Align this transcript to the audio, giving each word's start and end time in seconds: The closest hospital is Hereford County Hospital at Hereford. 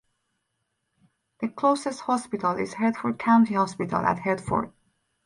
The 1.41 1.47
closest 1.47 1.99
hospital 1.99 2.57
is 2.57 2.73
Hereford 2.73 3.19
County 3.19 3.53
Hospital 3.53 3.99
at 4.03 4.17
Hereford. 4.17 4.71